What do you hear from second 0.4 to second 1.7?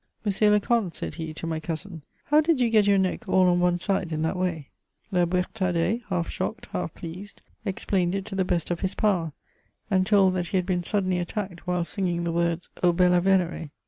le comte," said he to my